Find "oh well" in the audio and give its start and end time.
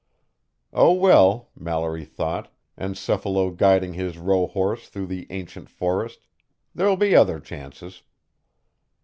0.73-1.51